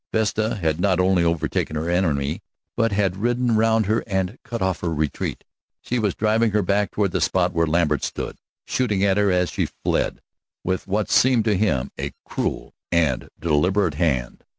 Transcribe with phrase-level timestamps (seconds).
[0.11, 2.41] Vesta had not only overtaken her enemy,
[2.75, 5.43] but had ridden round her and cut off her retreat.
[5.79, 9.51] She was driving her back toward the spot where Lambert stood, shooting at her as
[9.51, 10.19] she fled,
[10.63, 14.43] with what seemed to him a cruel and deliberate hand.